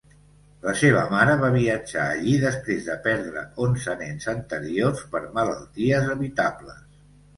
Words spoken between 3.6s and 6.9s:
onze nens anteriors per malalties evitables.